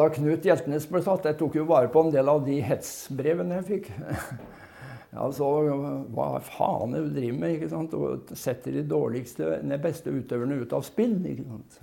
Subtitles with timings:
[0.00, 3.60] da Knut Hjeltnes ble tatt, jeg tok jo vare på en del av de hetsbrevene
[3.60, 3.92] jeg fikk.
[5.10, 5.46] Ja, så
[6.14, 7.56] Hva faen er det du driver med?
[7.56, 7.96] ikke sant?
[7.98, 11.16] Og setter de dårligste, de beste utøverne ut av spill.
[11.26, 11.80] ikke sant?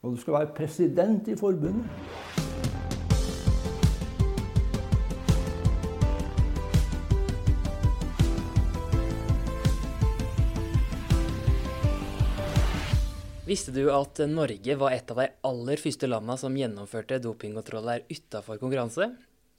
[0.00, 2.45] Og du skal være president i forbundet.
[13.46, 18.58] Visste du at Norge var et av de aller første landene som gjennomførte dopingkontroller utafor
[18.58, 19.06] konkurranse?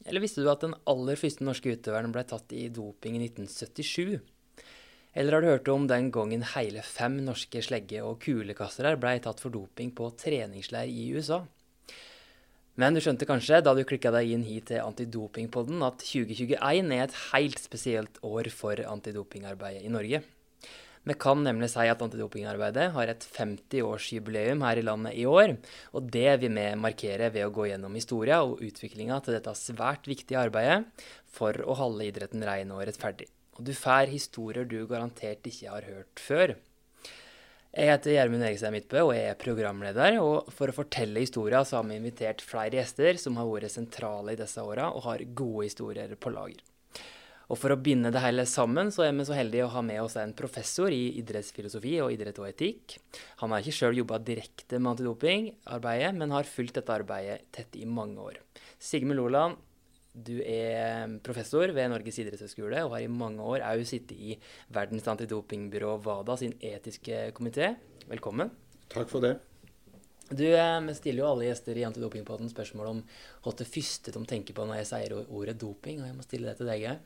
[0.04, 4.20] Eller visste du at den aller første norske utøveren ble tatt i doping i 1977?
[5.16, 9.40] Eller har du hørt om den gangen hele fem norske slegge- og kulekastere ble tatt
[9.40, 11.46] for doping på treningsleir i USA?
[12.76, 17.08] Men du skjønte kanskje da du klikka deg inn hit til Antidopingpodden at 2021 er
[17.08, 20.28] et helt spesielt år for antidopingarbeidet i Norge.
[21.08, 25.54] Vi kan nemlig si at antidopingarbeidet har et 50-årsjubileum her i landet i år.
[25.96, 30.10] Og det vil vi markere ved å gå gjennom historia og utviklinga til dette svært
[30.10, 30.84] viktige arbeidet
[31.32, 33.30] for å holde idretten ren og rettferdig.
[33.56, 36.58] Og du får historier du garantert ikke har hørt før.
[37.78, 40.20] Jeg heter Gjermund Erikstad Midtbø og jeg er programleder.
[40.20, 44.36] Og for å fortelle historia så har vi invitert flere gjester som har vært sentrale
[44.36, 46.67] i disse åra og har gode historier på lager.
[47.48, 50.02] Og for å binde det hele sammen, så er vi så heldige å ha med
[50.04, 52.98] oss en professor i idrettsfilosofi og idrett og etikk.
[53.40, 57.88] Han har ikke sjøl jobba direkte med antidopingarbeidet, men har fulgt dette arbeidet tett i
[57.88, 58.42] mange år.
[58.84, 59.64] Sigmund Loland,
[60.12, 64.36] du er professor ved Norges idrettshøgskole og har i mange år òg sittet i
[64.74, 67.76] Verdens antidopingbyrå WADA sin etiske komité.
[68.10, 68.52] Velkommen.
[68.92, 69.38] Takk for det.
[70.30, 73.04] Du, eh, Vi stiller jo alle gjester i Antidopingpodden spørsmål om
[73.44, 76.50] hva det første de tenker på når jeg sier ordet doping, og jeg må stille
[76.50, 76.98] det til deg òg.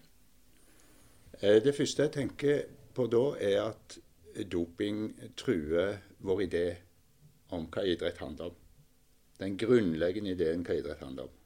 [1.40, 2.64] Eh, det første jeg tenker
[2.96, 3.98] på da, er at
[4.52, 6.66] doping truer vår idé
[7.56, 8.60] om hva idrett handler om.
[9.42, 11.38] Den grunnleggende ideen hva idrett handler om.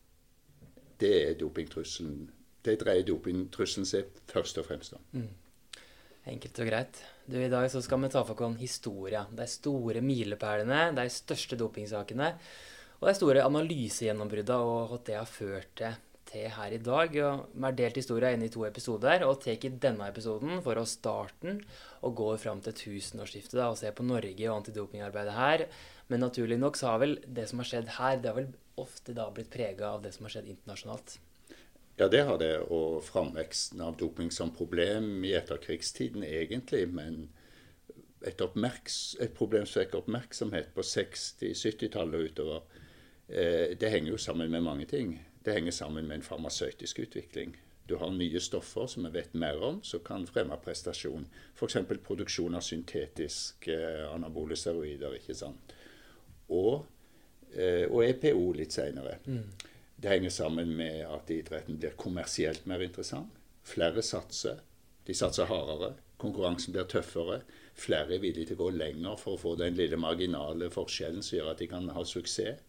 [0.99, 2.29] Det er dopingtrusselen.
[2.65, 5.03] Det dreier dopingtrusselen seg først og fremst om.
[5.15, 5.33] Mm.
[6.25, 7.01] Enkelt og greit.
[7.25, 9.25] Du, I dag så skal vi ta for oss historia.
[9.29, 12.31] De store milepælene, de største dopingsakene.
[13.01, 15.97] Og de store analysegjennombruddene og hva det har ført til
[16.35, 17.15] til her i dag.
[17.15, 21.47] Vi har delt historia inn i to episoder, og tar denne episoden for å starte
[21.47, 21.61] den
[22.05, 25.67] og gå fram til tusenårsskiftet og se på Norge og antidopingarbeidet her.
[26.11, 28.51] Men naturlig nok så har vel det som har skjedd her, det har vel
[28.81, 31.17] ofte da blitt prega av det som har skjedd internasjonalt.
[31.95, 32.53] Ja, det har det.
[32.75, 36.83] Og framveksten av doping som problem i etterkrigstiden, egentlig.
[36.91, 37.29] Men
[38.25, 42.83] et, et problem som vekker oppmerksomhet på 60-, 70-tallet og utover,
[43.29, 45.15] eh, det henger jo sammen med mange ting.
[45.45, 47.53] Det henger sammen med en farmasøytisk utvikling.
[47.85, 51.27] Du har nye stoffer som vi vet mer om, som kan fremme prestasjon.
[51.53, 51.77] F.eks.
[52.07, 55.19] produksjon av syntetiske eh, anabole steroider.
[55.19, 55.75] ikke sant?
[56.49, 56.87] Og,
[57.53, 59.19] eh, og EPO litt seinere.
[59.29, 59.43] Mm.
[60.01, 63.37] Det henger sammen med at idretten blir kommersielt mer interessant.
[63.65, 64.65] Flere satser.
[65.05, 65.93] De satser hardere.
[66.17, 67.43] Konkurransen blir tøffere.
[67.77, 71.37] Flere er villige til å gå lenger for å få den lille marginale forskjellen som
[71.37, 72.65] gjør at de kan ha suksess.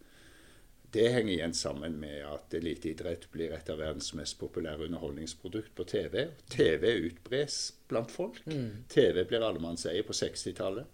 [0.91, 5.83] Det henger igjen sammen med at eliteidrett blir et av verdens mest populære underholdningsprodukt på
[5.83, 6.29] TV.
[6.47, 7.57] TV utbres
[7.91, 8.39] blant folk.
[8.47, 8.85] Mm.
[8.89, 10.87] TV blir allemannseie på 60-tallet.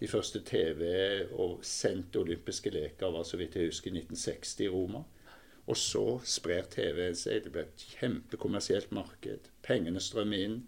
[0.00, 5.04] De første TV- og sendte olympiske leker var så vidt jeg husker 1960 i Roma.
[5.66, 7.44] Og så sprer TV seg.
[7.44, 9.46] Det blir et kjempekommersielt marked.
[9.62, 10.64] Pengene strømmer inn.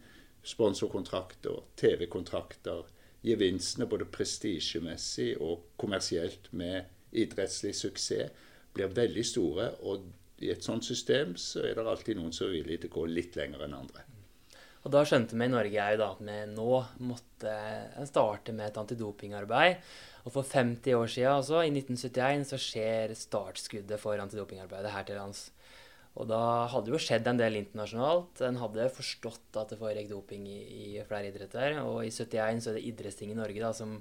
[0.47, 2.87] Sponsorkontrakter, TV-kontrakter.
[3.27, 8.47] Gevinstene både prestisjemessig og kommersielt med idrettslig suksess
[8.79, 9.73] blir veldig store.
[9.91, 10.07] Og
[10.45, 13.09] i et sånt system så er det alltid noen som er villig til å gå
[13.11, 14.07] litt lenger enn andre.
[14.87, 16.75] Og da skjønte vi i Norge òg at vi nå
[17.05, 17.55] måtte
[18.09, 19.83] starte med et antidopingarbeid.
[20.25, 25.19] Og for 50 år siden, altså, i 1971, så skjer startskuddet for antidopingarbeidet her til
[25.19, 25.49] lands.
[26.19, 26.41] Og da
[26.73, 28.43] hadde jo skjedd en del internasjonalt.
[28.47, 31.79] En hadde forstått at det foregikk doping i, i, flere idretter.
[31.85, 33.99] Og i 71 så er det idrettsting i Norge da, som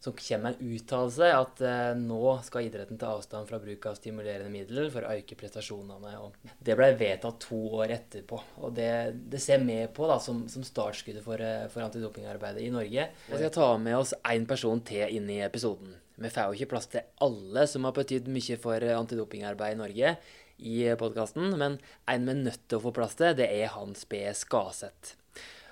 [0.00, 4.48] så kommer en uttalelse at eh, nå skal idretten ta avstand fra bruk av stimulerende
[4.52, 6.14] midler for å øke prestasjonene.
[6.24, 8.38] Og det ble vedtatt to år etterpå.
[8.64, 8.90] Og det,
[9.32, 13.10] det ser vi på da, som, som startskuddet for, eh, for, antidopingarbeidet i Norge.
[13.28, 15.92] Vi skal ta med oss én person til inn i episoden.
[16.20, 20.16] Vi får jo ikke plass til alle som har betydd mye for antidopingarbeid i Norge
[20.60, 24.04] i podkasten, men en vi er nødt til å få plass til, det er Hans
[24.08, 24.20] B.
[24.36, 25.19] Skaseth.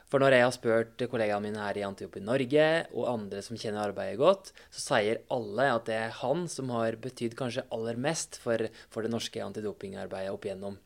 [0.08, 2.66] For når jeg har spurt kollegaene mine her i Antiopi Norge,
[2.96, 6.96] og andre som kjenner arbeidet godt, så sier alle at det er han som har
[7.02, 10.78] betydd kanskje aller mest for, for det norske antidopingarbeidet opp igjennom.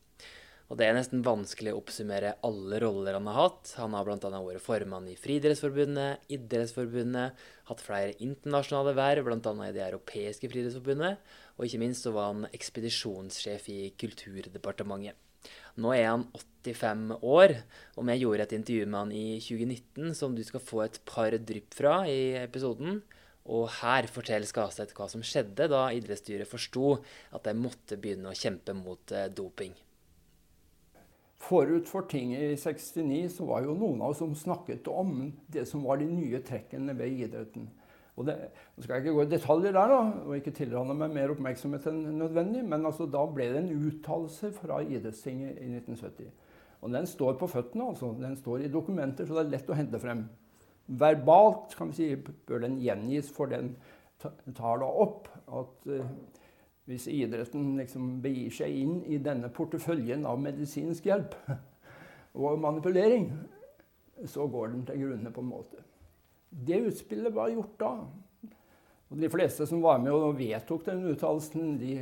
[0.72, 3.74] Og det er nesten vanskelig å oppsummere alle roller han har hatt.
[3.76, 4.30] Han har bl.a.
[4.40, 9.52] vært formann i Friidrettsforbundet, Idrettsforbundet, hatt flere internasjonale verv, bl.a.
[9.69, 15.20] i Det europeiske friidrettsforbundet, og ikke minst så var han ekspedisjonssjef i Kulturdepartementet.
[15.80, 16.26] Nå er han
[16.62, 17.56] 85 år,
[17.96, 21.34] og vi gjorde et intervju med han i 2019 som du skal få et par
[21.34, 23.00] drypp fra i episoden.
[23.50, 26.98] Og her forteller Skaseth hva som skjedde da idrettsstyret forsto
[27.34, 29.74] at de måtte begynne å kjempe mot eh, doping.
[31.42, 35.64] Forut for tinget i 69 så var jo noen av oss som snakket om det
[35.66, 37.66] som var de nye trekkene ved idretten.
[38.20, 38.34] Og det,
[38.76, 41.86] nå skal jeg ikke gå i detaljer der, da, og ikke tilrane meg mer oppmerksomhet
[41.88, 46.28] enn nødvendig, men altså, da ble det en uttalelse fra idrettstinget i 1970.
[46.82, 48.10] Og den står på føttene, altså.
[48.20, 50.26] Den står i dokumenter, så det er lett å hente frem.
[51.00, 53.76] Verbalt kan vi si, bør den gjengis, for den
[54.20, 56.02] tar da opp at uh,
[56.90, 61.36] hvis idretten liksom begir seg inn i denne porteføljen av medisinsk hjelp
[62.42, 63.30] og manipulering,
[64.26, 65.86] så går den til grunne på en måte.
[66.52, 67.93] Det utspillet var gjort da.
[69.12, 71.96] Og de fleste som var med og vedtok den uttalelsen, de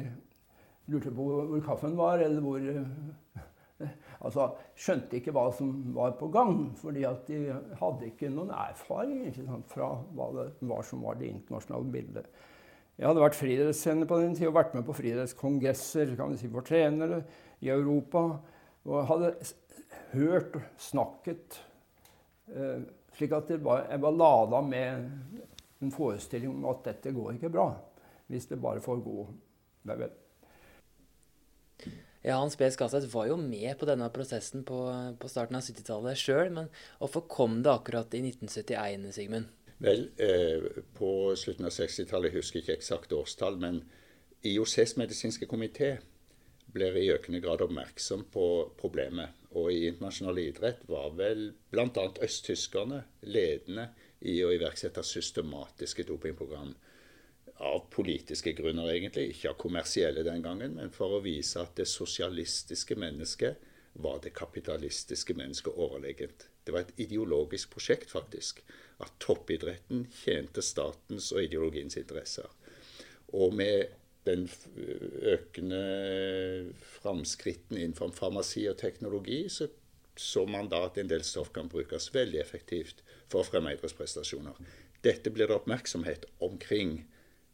[0.91, 2.67] lurte på hvor kaffen var, eller hvor
[4.20, 9.23] Altså skjønte ikke hva som var på gang, fordi at de hadde ikke noen erfaring
[9.31, 12.29] ikke sant, fra hva det var som var det internasjonale bildet.
[13.00, 16.50] Jeg hadde vært friidrettstrener på den tida og vært med på friidrettskongresser kan vi si,
[16.53, 17.23] for trenere
[17.64, 18.26] i Europa.
[18.85, 19.32] Og hadde
[20.12, 21.56] hørt og snakket
[22.53, 22.85] eh,
[23.20, 25.44] slik at var, jeg var lada med
[25.81, 27.69] en forestilling om at dette går ikke bra.
[28.31, 29.28] Hvis det bare får gå.
[29.88, 30.19] Vel, vel.
[32.22, 32.69] Ja, Hans B.
[32.69, 34.78] Skaseth var jo med på denne prosessen på,
[35.17, 36.69] på starten av 70-tallet sjøl, men
[37.00, 39.49] hvorfor kom det akkurat i 1971, Sigmund?
[39.81, 43.81] Vel, eh, på slutten av 60-tallet, jeg husker ikke eksakt årstall, men
[44.44, 45.94] IOCs medisinske komité
[46.70, 48.46] blir i økende grad oppmerksom på
[48.81, 49.39] problemet.
[49.58, 52.05] Og i internasjonal idrett var vel bl.a.
[52.23, 53.88] østtyskerne ledende
[54.20, 56.75] i å iverksette systematiske dopingprogram.
[57.61, 59.32] Av politiske grunner, egentlig.
[59.35, 63.67] Ikke av kommersielle den gangen, men for å vise at det sosialistiske mennesket
[64.00, 66.46] var det kapitalistiske mennesket overlegent.
[66.64, 68.62] Det var et ideologisk prosjekt, faktisk.
[69.03, 72.46] At toppidretten tjente statens og ideologiens interesser.
[73.35, 73.91] Og med
[74.28, 74.46] den
[75.32, 75.84] økende
[77.00, 79.70] framskrittene innenfor farmasi og teknologi, så
[80.20, 83.00] så man da at en del stoff kan brukes veldig effektivt
[83.31, 84.58] for å fremme idrettsprestasjoner.
[85.00, 86.99] Dette blir det oppmerksomhet omkring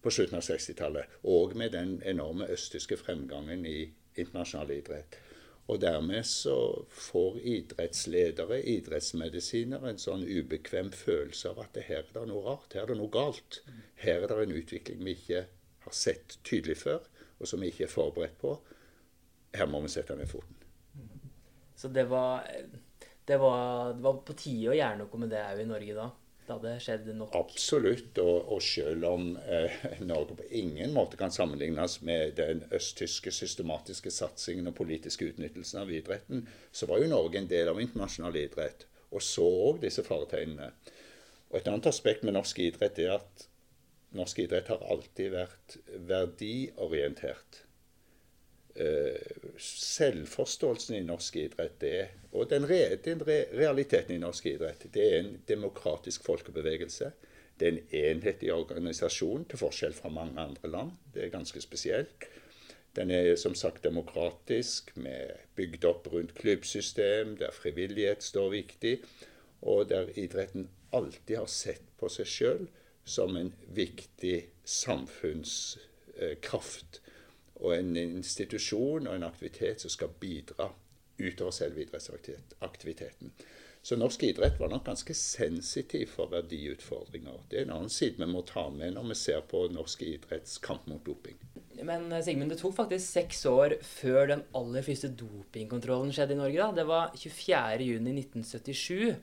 [0.03, 3.79] på slutten av 60-tallet, og med den enorme østtyske fremgangen i
[4.17, 5.19] internasjonal idrett.
[5.67, 6.57] Og dermed så
[6.95, 12.87] får idrettsledere, idrettsmedisinere, en sånn ubekvem følelse av at her er det noe rart, her
[12.87, 13.61] er det noe galt.
[14.03, 15.47] Her er det en utvikling vi ikke
[15.87, 17.07] har sett tydelig før,
[17.41, 18.57] og som vi ikke er forberedt på.
[19.57, 20.57] Her må vi sette ned foten.
[21.77, 22.47] Så det var,
[23.29, 26.07] det var, det var på tide å gjøre noe med det òg i Norge da?
[26.47, 27.33] Det hadde skjedd nok?
[27.35, 28.19] Absolutt.
[28.23, 34.13] Og, og selv om eh, Norge på ingen måte kan sammenlignes med den østtyske systematiske
[34.15, 38.87] satsingen og politiske utnyttelsen av idretten, så var jo Norge en del av internasjonal idrett,
[39.11, 40.71] og så òg disse faretegnene.
[41.51, 43.49] Og Et annet aspekt med norsk idrett er at
[44.15, 47.63] norsk idrett har alltid vært verdiorientert.
[48.77, 49.17] Uh,
[49.63, 55.07] selvforståelsen i norsk idrett er, og den, re, den re, realiteten i norsk idrett det
[55.07, 57.09] er en demokratisk folkebevegelse.
[57.57, 60.93] Det er en enhetlig organisasjon, til forskjell fra mange andre land.
[61.15, 62.29] Det er ganske spesielt.
[62.97, 68.99] Den er som sagt demokratisk, med bygd opp rundt klubbsystem, der frivillighet står viktig,
[69.63, 72.67] og der idretten alltid har sett på seg sjøl
[73.07, 77.01] som en viktig samfunnskraft.
[77.57, 80.73] Og en institusjon og en aktivitet som skal bidra
[81.17, 83.33] utover selve idrettsaktiviteten.
[83.87, 87.37] Så norsk idrett var nok ganske sensitiv for verdiutfordringer.
[87.47, 90.59] Det er en annen side vi må ta med når vi ser på norsk idretts
[90.59, 91.39] kamp mot doping.
[91.87, 96.41] Men eh, Sigmund, det tok faktisk seks år før den aller første dopingkontrollen skjedde i
[96.41, 96.59] Norge.
[96.59, 96.73] da.
[96.81, 99.15] Det var 24.6.1977.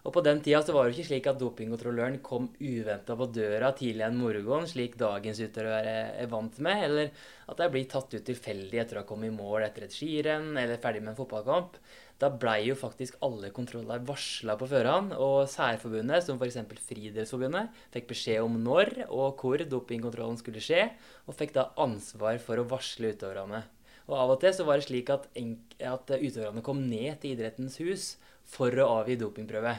[0.00, 3.68] Og på den tida så var det ikke slik at dopingkontrolløren kom uventa på døra
[3.76, 7.10] tidlig en morgen, slik dagens utøvere er vant med, eller
[7.50, 10.54] at de blir tatt ut tilfeldig etter å ha kommet i mål etter et skirenn
[10.54, 11.76] eller ferdig med en fotballkamp.
[12.20, 16.58] Da blei jo faktisk alle kontroller varsla på førehånd, og særforbundet, som f.eks.
[16.88, 20.86] Friidrettsforbundet, fikk beskjed om når og hvor dopingkontrollen skulle skje,
[21.28, 23.62] og fikk da ansvar for å varsle utøverne.
[24.10, 27.78] Og av og til så var det slik at, at utøverne kom ned til idrettens
[27.84, 28.14] hus
[28.50, 29.76] for å avgi dopingprøve.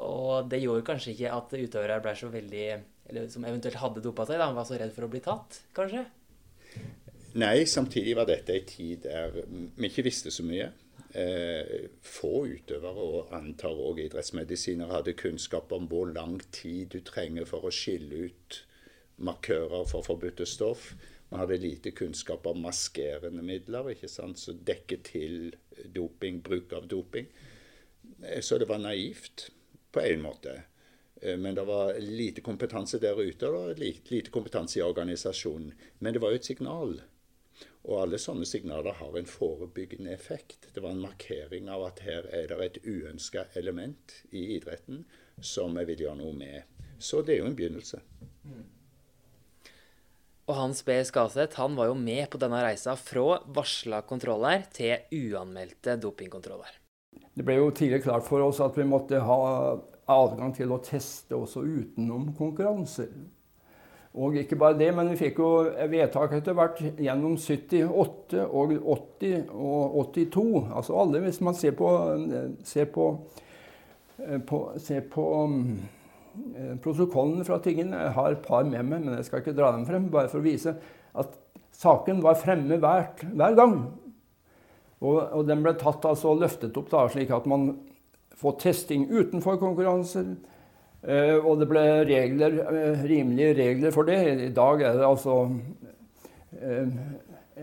[0.00, 2.66] Og det gjorde kanskje ikke at utøvere ble så veldig
[3.10, 6.06] Eller som eventuelt hadde dopa seg, da, var så redd for å bli tatt, kanskje?
[7.42, 10.70] Nei, samtidig var dette ei tid der vi ikke visste så mye.
[11.12, 17.48] Eh, få utøvere, og antar òg idrettsmedisinere, hadde kunnskap om hvor lang tid du trenger
[17.48, 18.60] for å skille ut
[19.20, 20.92] markører for forbudte stoff.
[21.28, 25.36] Vi hadde lite kunnskap om maskerende midler ikke sant, som dekker til
[25.94, 27.28] doping, bruk av doping.
[28.40, 29.48] Så det var naivt
[29.92, 30.62] på en måte.
[31.22, 35.70] Men det var lite kompetanse der ute, og lite kompetanse i organisasjonen.
[36.00, 36.96] Men det var jo et signal.
[37.82, 40.68] Og alle sånne signaler har en forebyggende effekt.
[40.74, 45.04] Det var en markering av at her er det et uønska element i idretten
[45.38, 46.62] som vi vil gjøre noe med.
[46.98, 48.02] Så det er jo en begynnelse.
[50.50, 50.98] Og Hans B.
[51.06, 56.81] Skaseth han var jo med på denne reisa fra varsla kontroller til uanmeldte dopingkontroller.
[57.32, 59.40] Det ble jo tidlig klart for oss at vi måtte ha
[60.10, 63.12] adgang til å teste også utenom konkurranser.
[64.12, 65.50] Og ikke bare det, men vi fikk jo
[65.88, 70.42] vedtak etter hvert gjennom 78 og 80 og 82.
[70.68, 71.88] Altså alle, hvis man ser på,
[72.68, 73.06] ser på,
[74.20, 79.16] eh, på, ser på eh, protokollene fra tingen Jeg har et par med meg, men
[79.16, 80.10] jeg skal ikke dra dem frem.
[80.12, 80.76] Bare for å vise
[81.16, 81.32] at
[81.80, 83.78] saken var fremme hvert, hver gang.
[85.02, 87.72] Og, og, den ble tatt altså løftet opp da, slik at man
[88.38, 90.32] får testing utenfor konkurranser
[91.02, 94.20] Eh, og det ble regler, eh, rimelige regler for det.
[94.46, 95.34] I dag er det altså
[96.60, 96.92] eh,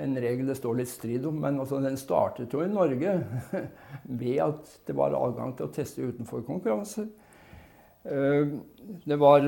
[0.03, 3.15] en regel det står litt strid om, men altså den startet jo i Norge
[4.21, 7.07] ved at det var adgang til å teste utenfor konkurranser.
[7.99, 9.43] Det var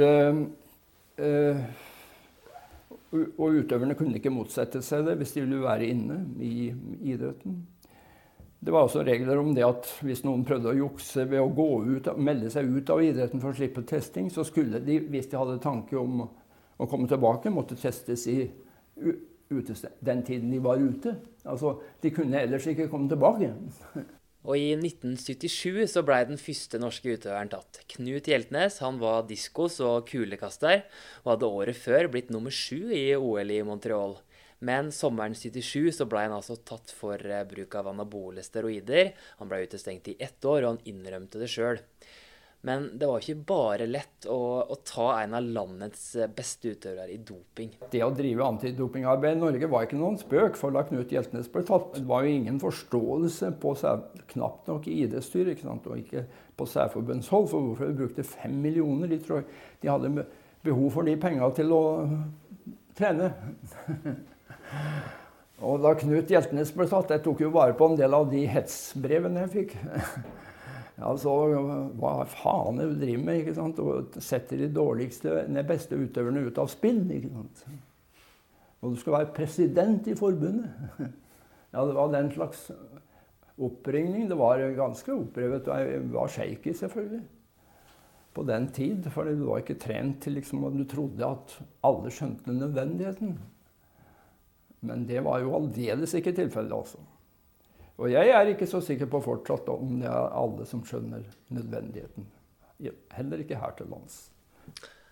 [3.12, 6.68] Og utøverne kunne ikke motsette seg det hvis de ville være inne i
[7.14, 7.62] idretten.
[8.62, 11.70] Det var også regler om det at hvis noen prøvde å jukse ved å gå
[11.96, 15.40] ut, melde seg ut av idretten for å slippe testing, så skulle de, hvis de
[15.40, 18.38] hadde tanke om å komme tilbake, måtte testes i
[19.52, 21.16] utested, den tiden de var ute.
[21.42, 23.50] Altså, De kunne ellers ikke komme tilbake.
[24.42, 27.84] Og I 1977 så ble den første norske utøveren tatt.
[27.94, 30.82] Knut Hjeltnes han var diskos- og kulekaster,
[31.22, 34.18] og hadde året før blitt nummer sju i OL i Montreal.
[34.62, 39.14] Men sommeren 77 så ble han altså tatt for eh, bruk av anabole steroider.
[39.40, 41.82] Han ble utestengt i ett år, og han innrømte det sjøl.
[42.62, 47.10] Men det var ikke bare lett å, å, ta en av landets eh, beste utøvere
[47.10, 47.72] i doping.
[47.90, 50.60] Det å drive antidopingarbeid i Norge var ikke noen spøk.
[50.62, 53.74] For da Knut Hjeltnes ble tatt, det var jo ingen forståelse på
[54.36, 56.28] knapt nok i idrettsstyret, og ikke
[56.58, 59.10] på særforbundshold, for hvorfor de brukte fem millioner.
[59.10, 59.42] De, tror,
[59.82, 60.28] de hadde
[60.62, 61.82] behov for de penga til å
[62.94, 63.34] trene.
[65.62, 68.46] Og da Knut Hjeltnes ble tatt Jeg tok jo vare på en del av de
[68.50, 69.78] hetsbrevene jeg fikk.
[71.02, 71.32] Altså,
[71.98, 73.40] hva faen er det du driver med?
[73.42, 73.80] ikke sant?
[73.82, 77.00] Og setter de dårligste, de beste utøverne ut av spill.
[77.16, 77.64] ikke sant?
[78.82, 80.70] Og du skal være president i forbundet.
[81.72, 82.66] Ja, det var den slags
[83.56, 84.26] oppringning.
[84.28, 85.70] Det var ganske opprevet.
[85.72, 87.22] Jeg var shaky, selvfølgelig.
[88.36, 89.08] På den tid.
[89.16, 91.56] For du var ikke trent til liksom, Du trodde at
[91.88, 93.38] alle skjønte nødvendigheten.
[94.86, 97.02] Men det var jo aldeles ikke tilfellet, altså.
[98.02, 101.22] Og jeg er ikke så sikker på fortsatt om det er alle som skjønner
[101.54, 102.26] nødvendigheten.
[103.14, 104.24] Heller ikke her til lands.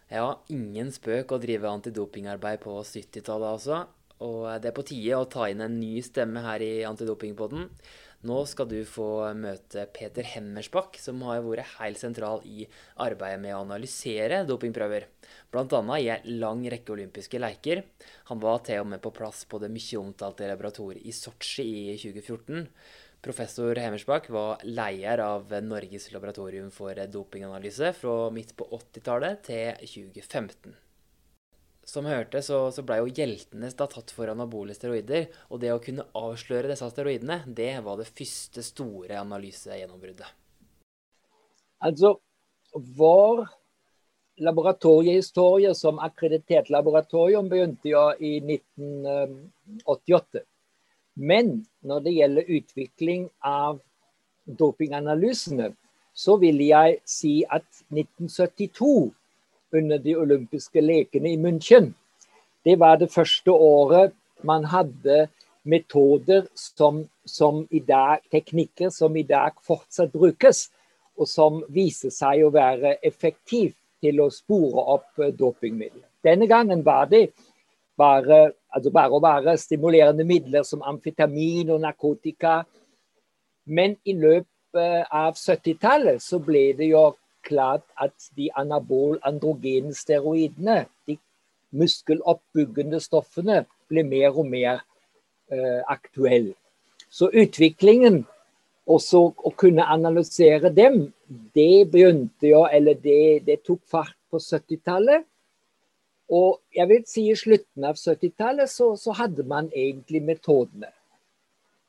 [0.09, 3.83] Ja, ingen spøk å drive antidopingarbeid på 70-tallet, altså.
[4.25, 7.69] Og det er på tide å ta inn en ny stemme her i Antidopingpodden.
[8.27, 12.65] Nå skal du få møte Peter Hemmersbakk, som har vært helt sentral i
[12.99, 15.05] arbeidet med å analysere dopingprøver.
[15.53, 15.79] Bl.a.
[15.95, 17.85] i en lang rekke olympiske leker.
[18.27, 21.95] Han var til og med på plass på det mye omtalte laboratoriet i Sotsji i
[21.95, 22.67] 2014.
[23.23, 30.75] Professor Hemmersbakk var leder av Norges laboratorium for dopinganalyse fra midt på 80-tallet til 2015
[31.89, 35.29] som hørte, så, så ble jo Hjeltnes da tatt for anabole steroider.
[35.49, 40.29] Og det å kunne avsløre disse steroidene, det var det første store analysegjennombruddet.
[41.85, 42.17] Altså,
[42.73, 43.45] vår
[44.39, 50.43] laboratoriehistorie som akkreditert laboratorium begynte jo i 1988.
[51.19, 53.79] Men når det gjelder utvikling av
[54.59, 55.73] dopinganalysene,
[56.15, 59.11] så vil jeg si at 1972
[59.73, 61.93] under de olympiske lekene i München.
[62.65, 65.27] Det var det første året man hadde
[65.63, 70.69] metoder som, som i dag, teknikker som i dag fortsatt brukes,
[71.19, 76.07] og som viser seg å være effektiv til å spore opp eh, dopingmidler.
[76.23, 77.29] Denne gangen var det
[77.99, 82.61] bare, altså bare å være stimulerende midler som amfetamin og narkotika.
[83.67, 87.09] Men i løpet av 70-tallet så ble det jo
[87.45, 91.17] klart at de anabol-androgene steroidene, de
[91.71, 94.81] muskeloppbyggende stoffene, ble mer og mer
[95.51, 96.55] eh, aktuelle.
[97.09, 98.23] Så utviklingen,
[98.89, 101.11] også å kunne analysere dem,
[101.53, 105.25] det begynte jo, eller det, det tok fart på 70-tallet.
[106.29, 110.91] Og jeg vil si i slutten av 70-tallet så, så, hadde man egentlig metodene.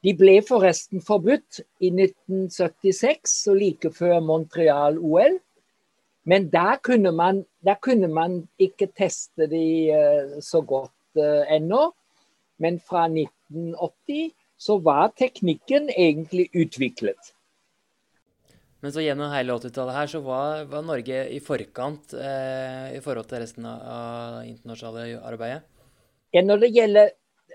[0.01, 5.37] De ble forresten forbudt i 1976, så like før Montreal-OL.
[6.31, 11.91] Men der kunne, man, der kunne, man, ikke teste de uh, så godt uh, ennå.
[12.61, 17.33] Men fra 1980 så var teknikken egentlig utviklet.
[18.81, 23.29] Men så gjennom hele 80-tallet her så var, var, Norge i forkant eh, i forhold
[23.29, 25.67] til resten av, av internasjonale arbeidet?
[26.33, 27.11] Ja, når det gjelder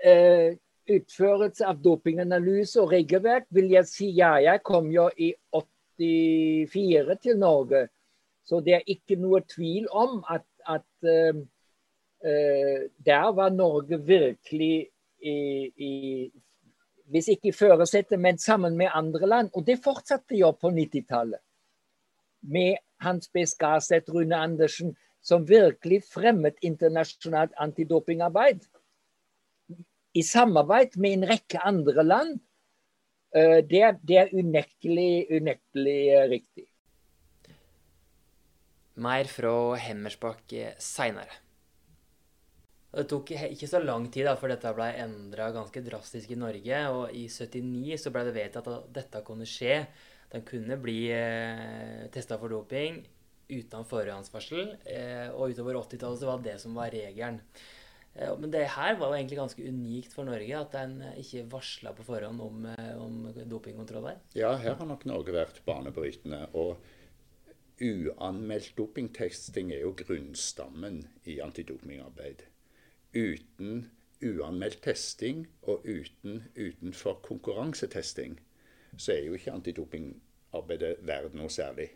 [0.06, 0.58] eh,
[0.90, 4.36] utførelse av dopinganalyse og regelverk, vil jeg si ja.
[4.42, 7.86] Jeg kom jo i 84 til Norge.
[8.46, 11.38] Så det er ikke noe tvil om at, at uh,
[12.22, 14.86] uh, der var Norge virkelig
[15.22, 15.38] i,
[15.76, 15.92] i
[17.10, 19.50] hvis ikke i førersetet, men sammen med andre land.
[19.54, 21.38] Og det fortsatte jo på 90-tallet.
[22.42, 23.44] Med Hans B.
[23.46, 28.60] Skarseth, Rune Andersen, som virkelig fremmet internasjonalt antidopingarbeid.
[30.16, 32.38] I samarbeid med en rekke andre land.
[33.36, 36.68] Eh, det er, det er unektelig, unektelig eh, riktig.
[39.04, 41.42] Mer fra Hemmersbakk seinere.
[42.96, 46.78] Det tok ikke så lang tid da, før dette ble endra ganske drastisk i Norge.
[46.96, 49.82] Og i 79 så ble det vedtatt at dette kunne skje.
[50.32, 53.02] Den kunne bli eh, testa for doping
[53.52, 54.72] uten forhåndsvarsel.
[54.88, 57.42] Eh, og utover 80-tallet så var det det som var regelen.
[58.16, 61.94] Eh, men det her var jo egentlig ganske unikt for Norge, at en ikke varsla
[61.96, 62.68] på forhånd om,
[63.02, 63.16] om
[63.48, 64.20] dopingkontroll her.
[64.38, 66.46] Ja, her har nok Norge vært banebrytende.
[66.54, 66.76] og
[67.76, 72.46] Uanmeldt dopingtesting er jo grunnstammen i antidopingarbeid
[73.12, 73.90] uten
[74.24, 78.38] uanmeldt testing og uten utenfor konkurransetesting,
[78.96, 81.90] så er jo ikke antidopingarbeidet verdt noe særlig.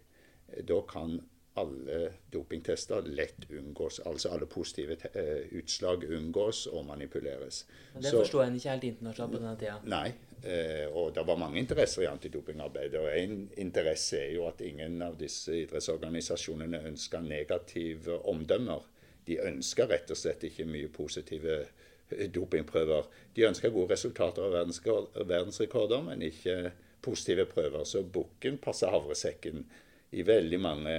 [0.68, 1.20] Da kan
[1.60, 2.00] alle
[2.32, 4.00] dopingtester lett unngås.
[4.08, 7.64] Altså alle positive uh, utslag unngås og manipuleres.
[7.94, 9.78] Men det forstår en ikke helt internasjonalt på denne tida?
[9.90, 10.08] Nei.
[10.40, 13.00] Uh, og det var mange interesser i antidopingarbeidet.
[13.00, 18.88] Og en interesse er jo at ingen av disse idrettsorganisasjonene ønsker negative omdømmer.
[19.28, 23.10] De ønsker rett og slett ikke mye positive eh, dopingprøver.
[23.36, 26.72] De ønsker gode resultater og verdensrekorder, men ikke
[27.04, 27.84] positive prøver.
[27.84, 29.66] Så bukken passer havresekken
[30.10, 30.94] i veldig mange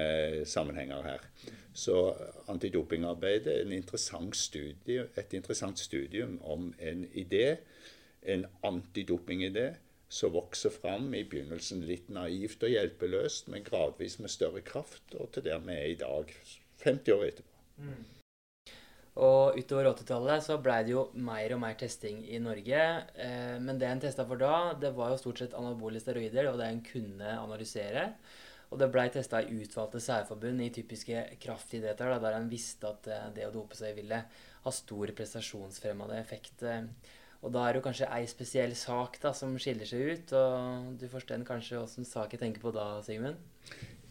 [0.48, 1.26] sammenhenger her.
[1.74, 1.96] Så
[2.52, 7.58] antidopingarbeidet er interessant studie, et interessant studium om en idé,
[8.24, 9.72] en antidopingidé,
[10.12, 15.32] som vokser fram i begynnelsen litt naivt og hjelpeløst, men gradvis med større kraft, og
[15.32, 16.34] til der vi er i dag,
[16.84, 17.62] 50 år etterpå.
[17.78, 18.02] Mm.
[19.22, 22.84] Og utover 80-tallet så blei det jo mer og mer testing i Norge.
[23.20, 26.48] Eh, men det en testa for da, det var jo stort sett anabole steroider.
[26.52, 28.06] og det en kunne analysere.
[28.72, 33.30] Og det blei testa i utvalgte særforbund i typiske kraftidretter, der en visste at eh,
[33.36, 34.24] det å dope seg ville
[34.62, 36.64] ha stor prestasjonsfremmende effekt.
[37.42, 40.36] Og da er det jo kanskje ei spesiell sak da, som skiller seg ut.
[40.38, 43.42] Og du forstår kanskje åssen sak jeg tenker på da, Sigmund?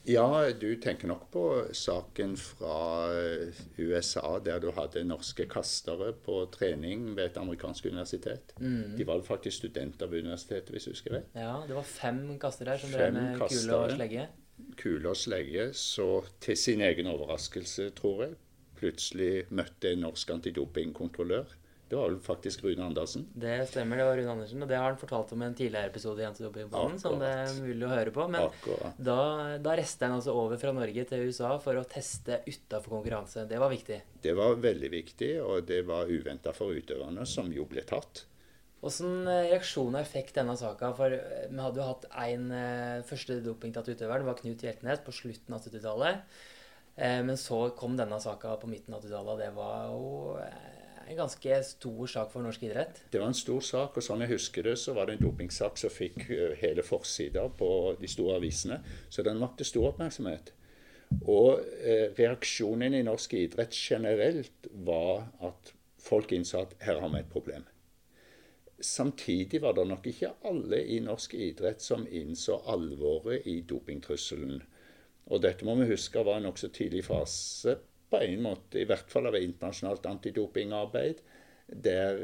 [0.09, 1.43] Ja, du tenker nok på
[1.77, 2.77] saken fra
[3.13, 8.55] eh, USA der du hadde norske kastere på trening ved et amerikansk universitet.
[8.59, 8.97] Mm.
[8.97, 11.23] De var faktisk studenter ved universitetet, hvis du husker det.
[11.37, 14.27] Ja, det var fem kastere som drev med kule og slegge.
[14.81, 15.71] Kule og slegge.
[15.77, 16.09] Så
[16.43, 18.37] til sin egen overraskelse, tror jeg,
[18.81, 21.57] plutselig møtte en norsk antidopingkontrollør
[21.91, 23.25] det var vel faktisk Rune Andersen.
[23.35, 24.63] Det stemmer, det var Rune Andersen.
[24.63, 27.83] Og det har han fortalt om en tidligere episode i Antidopingpoden, som det er mulig
[27.83, 28.27] å høre på.
[28.31, 29.01] Men Akkurat.
[29.09, 29.17] da,
[29.59, 33.43] da reiste han altså over fra Norge til USA for å teste utafor konkurranse.
[33.51, 33.99] Det var viktig?
[34.23, 38.23] Det var veldig viktig, og det var uventa for utøverne, som jo ble tatt.
[38.81, 40.93] Åssen reaksjon reaksjoner fikk denne saka?
[40.97, 45.05] For eh, vi hadde jo hatt en eh, første dopingtatt utøver, det var Knut Hjeltnes,
[45.05, 46.41] på slutten av 70-tallet.
[47.01, 50.09] Men så kom denne saka på midten av 80-tallet, og det var jo
[51.11, 53.03] en ganske stor sak for norsk idrett?
[53.11, 55.81] Det var en stor sak, og sånn jeg husker det, så var det en dopingsak
[55.81, 58.81] som fikk eh, hele forsida på de store avisene.
[59.11, 60.53] Så den vakte stor oppmerksomhet.
[61.27, 67.25] Og eh, reaksjonen i norsk idrett generelt var at folk innså at her har vi
[67.25, 67.67] et problem.
[68.81, 74.63] Samtidig var det nok ikke alle i norsk idrett som innså alvoret i dopingtrusselen.
[75.31, 77.77] Og dette må vi huske var en nokså tidlig fase
[78.11, 81.21] på en måte, i hvert fall av internasjonalt antidopingarbeid,
[81.71, 82.19] der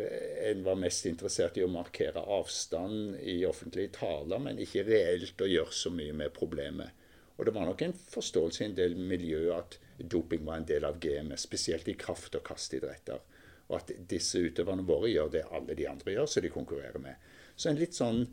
[0.50, 5.50] en var mest interessert i å markere avstand i offentlige taler, men ikke reelt å
[5.50, 7.04] gjøre så mye med problemet.
[7.36, 10.88] Og det var nok en forståelse i en del miljø at doping var en del
[10.88, 13.20] av gamet, spesielt i kraft- og kastidretter.
[13.68, 17.16] Og at disse utøverne våre gjør det alle de andre gjør, som de konkurrerer med.
[17.56, 18.26] Så en litt sånn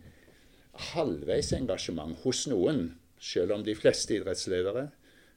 [0.94, 2.86] halvveis engasjement hos noen,
[3.24, 4.90] selv om de fleste idrettsledere,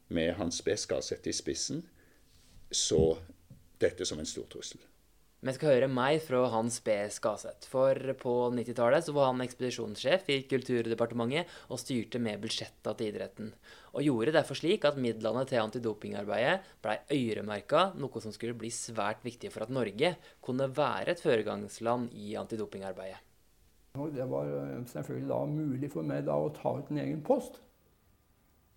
[0.09, 0.74] med Hans B.
[0.78, 1.80] Skarseth i spissen,
[2.70, 3.16] så
[3.82, 4.82] dette som en stor trussel.
[5.44, 6.94] Vi skal høre mer fra Hans B.
[7.12, 7.68] Skaseth.
[7.68, 13.51] For på 90-tallet var han ekspedisjonssjef i Kulturdepartementet og styrte med budsjetta til idretten.
[13.92, 19.20] Og gjorde derfor slik at midlene til antidopingarbeidet blei øremerka, noe som skulle bli svært
[19.29, 23.20] viktig for at Norge kunne være et foregangsland i antidopingarbeidet.
[24.16, 27.61] Det var eh, selvfølgelig da mulig for meg da å ta ut en egen post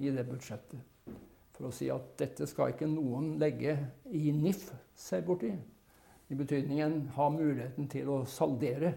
[0.04, 0.84] i det budsjettet.
[1.56, 3.80] For å si at dette skal ikke noen legge
[4.15, 5.56] i NIF seg borti.
[6.30, 8.94] I betydningen ha muligheten til å saldere.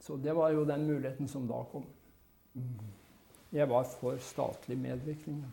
[0.00, 1.84] Så det var jo den muligheten som da kom.
[3.54, 5.44] Jeg var for statlig medvirkning.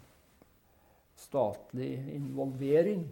[1.17, 3.05] Statlig involvering.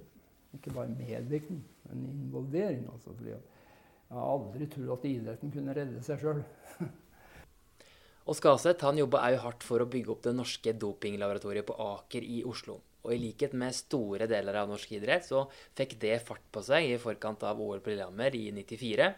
[0.56, 2.86] Ikke bare medvirkning, men involvering.
[2.94, 6.42] Altså, fordi jeg har aldri trodd at idretten kunne redde seg sjøl.
[8.30, 12.42] og Skaseth jobba òg hardt for å bygge opp det norske dopinglaboratoriet på Aker i
[12.48, 12.80] Oslo.
[13.06, 15.46] Og i likhet med store deler av norsk idrett, så
[15.78, 19.12] fikk det fart på seg i forkant av OL på Lillehammer i 94.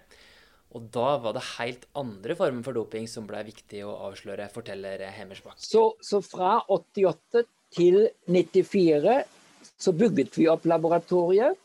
[0.75, 5.05] Og da var det helt andre former for doping som ble viktig å avsløre, forteller
[5.15, 5.55] Hemmersbakk.
[5.63, 7.45] Så, så, fra 88
[7.77, 9.21] til 94
[9.77, 11.55] så bygget vi opp laboratoriet.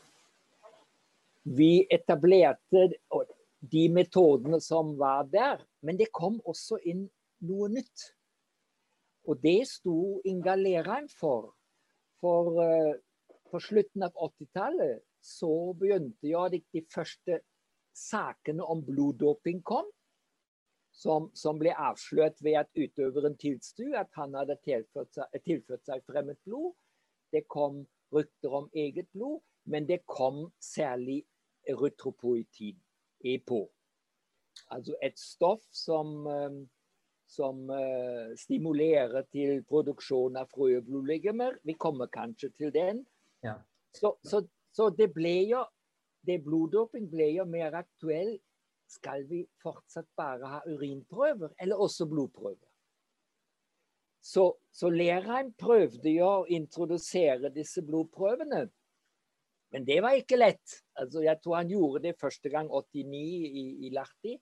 [1.43, 2.87] Vi etablerte
[3.73, 7.09] de metodene som var der, men det kom også inn
[7.43, 8.07] noe nytt.
[9.27, 11.51] Og det sto Inga Lerheim for.
[12.23, 12.93] For uh,
[13.51, 17.41] på slutten av 80-tallet så begynte jo de, de, første
[17.93, 19.89] sakene om bloddoping kom.
[20.93, 26.03] Som, som, ble avslørt ved at utøveren tilsto at han hadde tilført seg, tilført seg
[26.05, 26.75] fremmed blod.
[27.33, 27.81] Det kom
[28.13, 31.23] rykter om eget blod, men det kom særlig
[31.69, 32.77] erytropoetin,
[33.25, 33.63] EPO.
[34.69, 36.61] Altså et stoff som uh,
[37.33, 41.59] som uh, stimulerer til produksjon av frøblodlegemer.
[41.65, 43.01] Vi kommer kanskje til den.
[43.45, 43.57] Ja.
[43.93, 44.43] Så, så,
[44.73, 45.63] så, det ble jo
[46.23, 48.37] det Bloddoping ble jo mer aktuell.
[48.93, 52.69] Skal vi fortsatt bare ha urinprøver, eller også blodprøver?
[54.23, 58.67] Så, så Lerheim prøvde jo å introdusere disse blodprøvene.
[59.73, 60.77] Men det var ikke lett.
[61.01, 64.37] Altså, jeg tror han gjorde det første gang 89 i, i Lahti.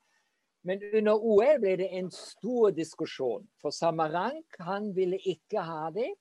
[0.68, 3.48] Men under OL ble det en stor diskusjon.
[3.62, 6.12] For Samarank han ville ikke ha det.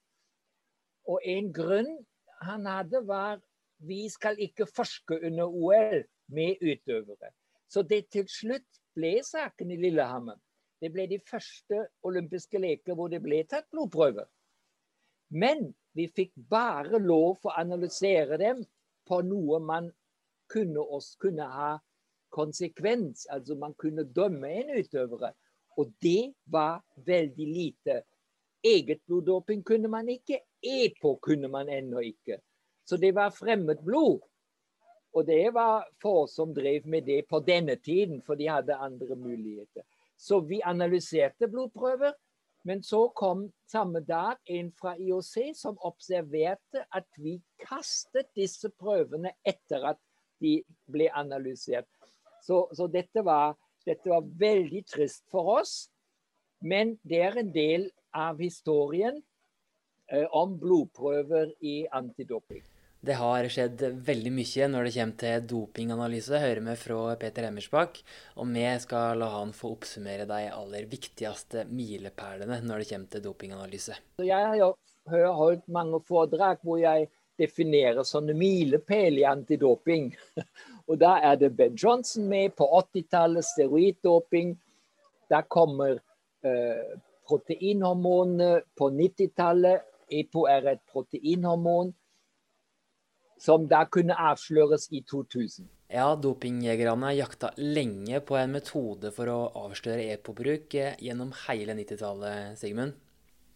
[1.11, 1.91] Og en grunn
[2.41, 3.41] han hadde, var
[3.85, 7.33] vi skal ikke forske under OL med utøvere.
[7.69, 10.39] Så det til slutt ble saken i Lillehammer.
[10.81, 14.27] Det ble de første olympiske leker hvor det ble tatt blodprøver.
[15.31, 18.65] Men vi fikk bare lov å analysere dem
[19.07, 19.91] på noe man
[20.51, 21.75] kunne, oss, kunne ha
[22.31, 23.27] konsekvens.
[23.31, 25.33] Altså man kunne dømme en utøvere.
[25.79, 28.03] Og det var veldig lite.
[28.65, 30.41] Eget bloddåping kunne man ikke.
[30.63, 32.41] EPO kunne man ennå ikke.
[32.85, 34.21] Så det var fremmed blod.
[35.13, 39.17] Og det var få som drev med det på denne tiden, for de hadde andre
[39.17, 39.83] muligheter.
[40.17, 42.13] Så vi analyserte blodprøver.
[42.65, 49.33] Men så kom samme dag en fra IOC som observerte at vi kastet disse prøvene
[49.49, 50.01] etter at
[50.45, 50.59] de
[50.93, 51.89] ble analysert.
[52.43, 55.75] Så, så dette, var, dette, var, veldig trist for oss.
[56.61, 59.23] Men det er en del av historien
[60.13, 62.63] eh, om blodprøver i antidoping.
[63.01, 68.03] Det har skjedd veldig mye når det kommer til dopinganalyse, hører vi fra Peter Emmersbakk.
[68.37, 73.25] Og vi skal la han få oppsummere de aller viktigste milepælene når det kommer til
[73.25, 73.97] dopinganalyse.
[74.21, 77.09] Jeg har holdt mange foredrag hvor jeg
[77.41, 80.11] definerer sånne milepæler i antidoping.
[80.91, 84.57] Og da er det Ben Johnson med på 80-tallet, steroiddoping.
[85.31, 86.01] Da kommer
[86.43, 86.99] eh,
[87.29, 89.87] proteinhormonene på 90-tallet.
[90.11, 91.93] EPO er et proteinhormon
[93.41, 95.69] som da kunne avsløres i 2000.
[95.91, 102.59] Ja, dopingjegerne jakta lenge på en metode for å avsløre EPO-bruk eh, gjennom hele 90-tallet,
[102.59, 102.99] Sigmund.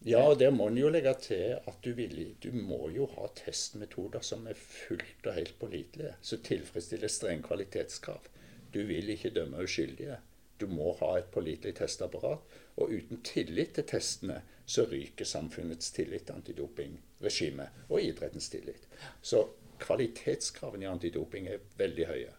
[0.04, 3.28] Ja, og der må en jo legge til at du, vil, du må jo ha
[3.38, 8.28] testmetoder som er fullt og helt pålitelige, som tilfredsstiller streng kvalitetskrav.
[8.74, 10.18] Du vil ikke dømme uskyldige.
[10.60, 12.44] Du må ha et pålitelig testapparat.
[12.76, 18.88] Og uten tillit til testene, så ryker samfunnets tillit til antidopingregimet og idrettens tillit.
[19.22, 19.44] Så
[19.80, 22.32] kvalitetskravene i antidoping er veldig høye.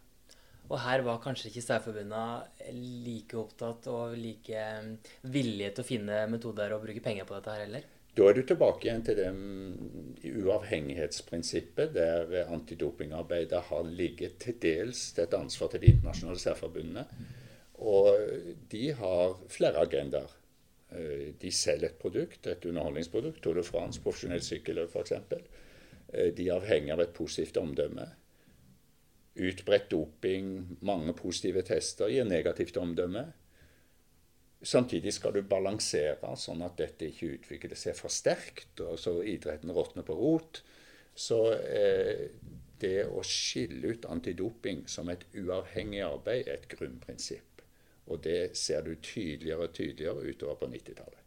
[0.66, 4.96] Og her var kanskje ikke Særforbundet like opptatt og like mm,
[5.34, 7.92] villige til å finne metoder og bruke penger på dette her heller?
[8.16, 9.28] Da er du tilbake igjen til det
[10.40, 17.04] uavhengighetsprinsippet, der antidopingarbeidet har ligget til dels til et ansvar til de internasjonale særforbundene.
[17.84, 18.16] Og
[18.72, 20.32] de har flere agendaer.
[20.96, 25.12] Eh, de selger et produkt, et underholdningsprodukt, Tour de France, profesjonell sykkelløp f.eks.
[26.14, 28.08] Eh, de er avhengig av et positivt omdømme.
[29.36, 33.26] Utbredt doping, mange positive tester gir negativt omdømme.
[34.66, 39.74] Samtidig skal du balansere sånn at dette ikke utvikler seg for sterkt, og så idretten
[39.76, 40.62] råtner på rot.
[41.16, 42.30] Så eh,
[42.80, 47.62] det å skille ut antidoping som et uavhengig arbeid er et grunnprinsipp.
[48.08, 51.25] Og det ser du tydeligere og tydeligere utover på 90-tallet.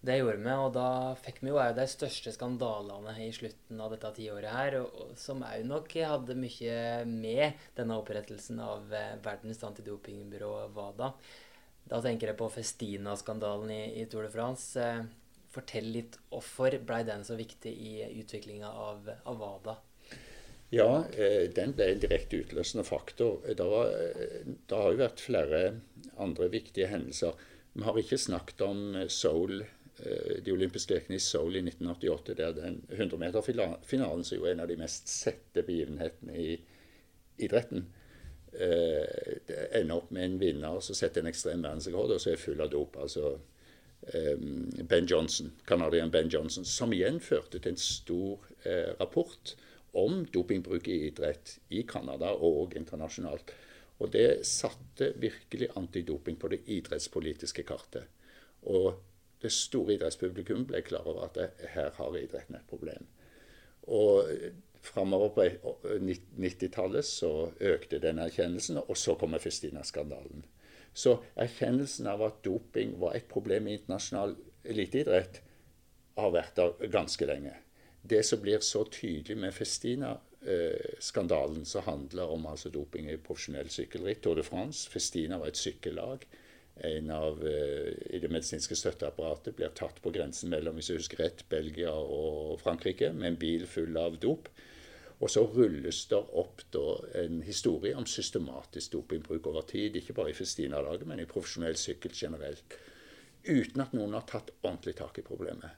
[0.00, 4.08] Det gjorde vi, og da fikk vi jo de største skandalene i slutten av dette
[4.16, 10.54] tiåret her, og, som òg nok hadde mye med denne opprettelsen av eh, verdens antidopingbyrå
[10.72, 11.10] WADA.
[11.90, 14.80] Da tenker jeg på Festina-skandalen i, i, Tour de France.
[14.80, 15.02] Eh,
[15.52, 19.74] fortell litt hvorfor ble den så viktig i utviklinga av, av, WADA?
[20.72, 23.42] Ja, eh, den ble en direkte utløsende faktor.
[23.44, 23.92] Det, var,
[24.48, 25.60] det har jo vært flere
[26.16, 27.36] andre viktige hendelser.
[27.76, 28.82] Vi har ikke snakket om
[29.12, 29.60] Seoul
[30.00, 34.70] de olympiske lekene i Seoul i 1988, der den 100-meterfinalen, som jo er en av
[34.70, 36.54] de mest sette begivenhetene i
[37.44, 37.86] idretten,
[38.52, 42.60] eh, ender opp med en vinner som setter en ekstrem verdensrekord, og så er full
[42.60, 42.96] av dop.
[43.00, 43.38] altså
[44.02, 44.36] eh,
[44.82, 49.54] Ben Johnson, canadieren Ben Johnson, som igjen førte til en stor eh, rapport
[49.92, 53.52] om dopingbruk i idrett i Canada og internasjonalt.
[54.00, 58.06] Og det satte virkelig antidoping på det idrettspolitiske kartet.
[58.62, 58.94] Og
[59.40, 63.06] det store idrettspublikum ble klar over at det, her har idretten et problem.
[63.88, 64.28] Og
[64.80, 65.44] Framover på
[65.84, 70.44] 90-tallet så økte den erkjennelsen, og så kommer Festina-skandalen.
[70.94, 75.42] Så erkjennelsen av at doping var et problem i internasjonal eliteidrett,
[76.20, 77.54] har vært der ganske lenge.
[78.02, 84.22] Det som blir så tydelig med Festina-skandalen, som handler om altså doping i profesjonell sykkelritt,
[84.24, 86.18] Tour de France Festina var et sykkellag
[86.86, 91.22] en av eh, i det medisinske støtteapparatet blir tatt på grensen mellom hvis jeg husker
[91.24, 94.48] rett, Belgia og Frankrike med en bil full av dop.
[95.20, 96.62] Og så rulles det opp
[97.20, 99.98] en historie om systematisk dopingbruk over tid.
[100.00, 102.78] Ikke bare i Festina-laget, men i profesjonell sykkel generelt.
[103.44, 105.76] Uten at noen har tatt ordentlig tak i problemet.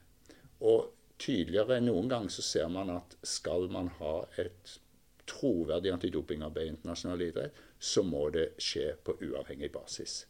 [0.62, 4.78] Og tydeligere enn noen gang så ser man at skal man ha et
[5.26, 10.22] troverdig antidopingarbeid i internasjonal idrett, så må det skje på uavhengig basis.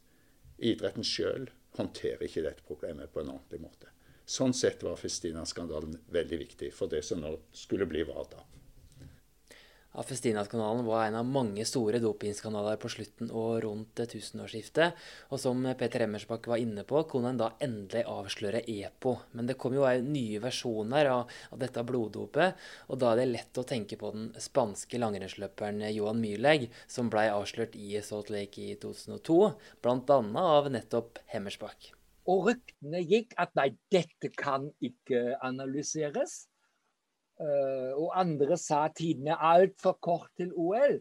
[0.62, 1.48] Idretten sjøl
[1.79, 3.90] håndterer ikke dette problemet på en ordentlig måte.
[4.29, 8.44] Sånn sett var Festina-skandalen veldig viktig for det som nå skulle bli WADA.
[9.94, 14.96] Ja, Festina-skandalen var en av mange store dopingskanaler på slutten og rundt tusenårsskiftet.
[15.28, 19.12] Og som Peter Emmersbakk var inne på, kunne en da endelig avsløre EPO.
[19.37, 23.26] Men det kom jo òg nye versjoner av, av, dette bloddopet, og da er det
[23.35, 28.64] lett å tenke på den spanske langrennsløperen Johan Myrleg, som ble avslørt i Salt Lake
[28.64, 29.40] i 2002,
[29.85, 30.22] bl.a.
[30.57, 31.92] av nettopp Hemmersbakk.
[32.33, 36.46] Og ryktene gikk at nei, dette kan ikke analyseres.
[37.42, 41.00] Eh, og andre sa tiden er altfor kort til OL.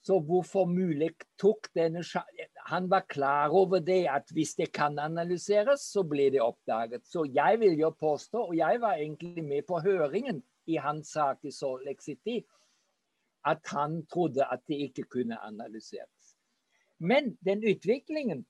[0.00, 2.04] Så hvorfor mulig tok denne
[2.70, 7.04] Han var klar over det at hvis det kan analyseres, så blir det oppdaget.
[7.04, 11.44] Så jeg vil jo påstå, og jeg var egentlig med på høringen i hans sak
[11.44, 12.44] i Salt Lake City,
[13.44, 16.36] at han trodde at det ikke kunne analyseres.
[16.98, 18.46] Men den utviklingen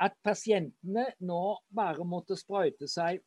[0.00, 1.42] at pasientene nå
[1.74, 3.20] bare måtte sprøyte seg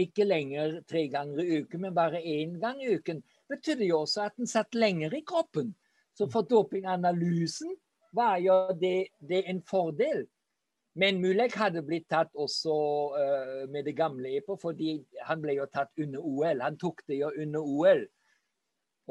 [0.00, 4.26] ikke lenger tre ganger i uken, men bare én gang i uken, betydde jo også
[4.26, 5.74] at den satt lenger i kroppen.
[6.16, 7.74] Så for dopinganalysen
[8.16, 10.26] var jo det, det en fordel.
[10.96, 12.74] Men Mulek hadde blitt tatt også
[13.12, 14.94] uh, med det gamle EPO, fordi
[15.28, 16.62] han ble jo tatt under OL.
[16.64, 18.04] Han tok det jo under OL.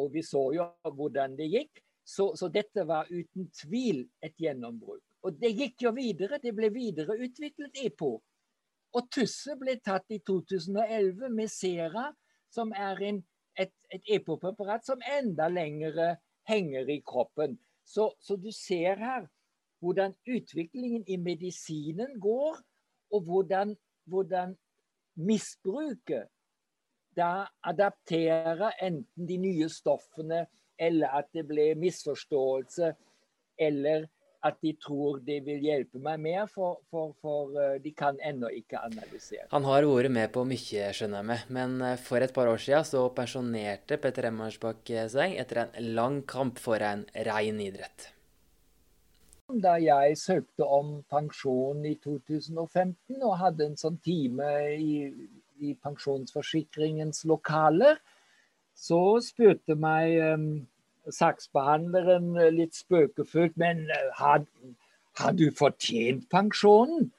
[0.01, 0.65] Og vi så jo
[0.97, 1.83] hvordan det gikk.
[2.05, 5.01] Så, så dette var uten tvil et gjennombrudd.
[5.25, 6.41] Og det gikk jo videre.
[6.41, 8.11] Det ble videreutviklet EPO.
[8.95, 12.09] Og Tusse ble tatt i 2011 med Sera,
[12.51, 13.17] som er en,
[13.59, 16.15] et, et EPO-preparat som enda lengre
[16.47, 17.57] henger i kroppen.
[17.83, 19.27] Så, så, du ser her
[19.83, 22.61] hvordan utviklingen i medisinen går,
[23.13, 23.75] og hvordan,
[24.09, 24.55] hvordan
[25.15, 26.31] misbruket
[27.15, 30.45] da adapterer enten de nye stoffene,
[30.79, 32.93] eller at det ble misforståelse,
[33.59, 34.07] eller
[34.45, 38.51] at de tror det vil hjelpe meg mer, for, for, for eh, de kan ennå
[38.53, 39.47] ikke analysere.
[39.53, 42.61] Han har vært med på mye, skjønner jeg meg, men eh, for et par år
[42.61, 48.11] siden så pensjonerte Petter Emmarsbakk seg etter en lang kamp for en ren idrett.
[49.45, 54.95] Da jeg søkte om pensjon i 2015 og hadde en sånn time i,
[55.61, 58.01] i pensjonsforsikringens lokaler,
[58.75, 60.17] så spurte meg
[61.13, 64.45] saksbehandleren litt spøkefullt, men eh, har,
[65.19, 67.11] har du fortjent pensjonen?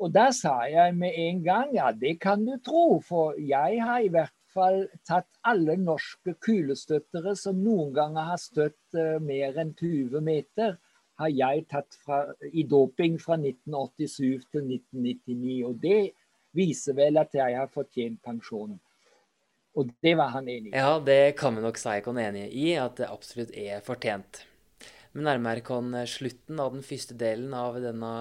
[0.00, 4.00] Og da sa jeg med en gang ja, det kan du tro, for jeg har
[4.00, 9.74] i hvert fall tatt alle norske kulestøttere som noen ganger har støtt uh, mer enn
[9.76, 10.78] 20 meter,
[11.20, 15.58] har jeg tatt fra, i doping fra 1987 til 1999.
[15.68, 16.00] Og det
[16.56, 18.78] viser vel at jeg har fortjent pensjon.
[19.78, 20.76] Og det var han enig i.
[20.76, 24.44] Ja, det kan vi nok si oss enig i, at det absolutt er fortjent.
[25.12, 28.12] Vi nærmer oss slutten av den første delen av denne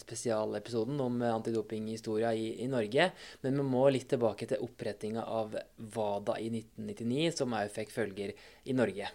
[0.00, 3.10] spesialepisoden om antidopinghistoria i, i Norge.
[3.40, 8.32] Men vi må litt tilbake til opprettinga av WADA i 1999, som òg fikk følger
[8.64, 9.10] i Norge.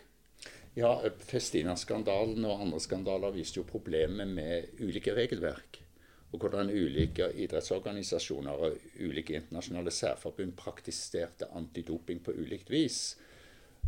[0.78, 0.94] Ja,
[1.26, 5.82] Festina-skandalen og andre skandaler viste jo problemet med ulike regelverk.
[6.34, 13.16] Og hvordan ulike idrettsorganisasjoner og ulike internasjonale særforbund praktiserte antidoping på ulikt vis.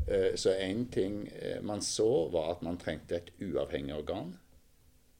[0.08, 4.32] Eh, så én ting eh, man så, var at man trengte et uavhengig organ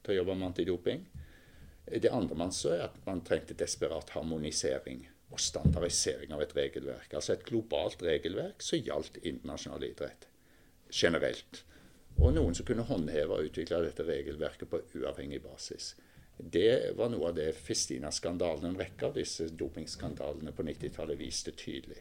[0.02, 1.04] til å jobbe med antidoping.
[1.90, 7.12] Det andre man så, er at man trengte desperat harmonisering og standardisering av et regelverk.
[7.14, 10.26] Altså et globalt regelverk som gjaldt internasjonal idrett
[10.90, 11.64] generelt.
[12.18, 15.94] Og noen som kunne håndheve og utvikle dette regelverket på uavhengig basis.
[16.42, 22.00] Det var noe av det Festina-skandalen, en rekke av disse dopingskandalene på 90-tallet, viste tydelig.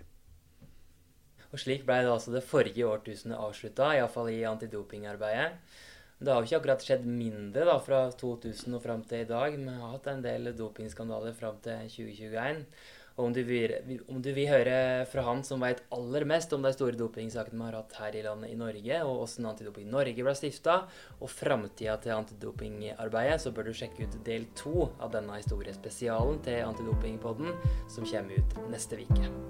[1.49, 5.49] Og Slik ble det altså det forrige årtusenet avslutta, iallfall i antidopingarbeidet.
[6.19, 9.55] Det har jo ikke akkurat skjedd mindre da, fra 2000 og fram til i dag.
[9.55, 12.65] Vi har hatt en del dopingskandaler fram til 2021.
[13.19, 13.73] Og om du, vil,
[14.07, 17.67] om du vil høre fra han som vet aller mest om de store dopingsakene vi
[17.67, 20.77] har hatt her i landet i Norge, og hvordan Antidoping Norge ble stifta,
[21.19, 26.63] og framtida til antidopingarbeidet, så bør du sjekke ut del to av denne historiespesialen til
[26.63, 27.51] Antidopingpodden,
[27.91, 29.48] som kommer ut neste uke.